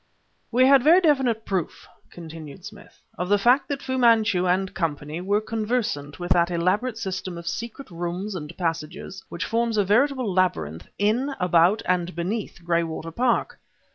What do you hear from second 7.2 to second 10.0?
of secret rooms and passages which forms a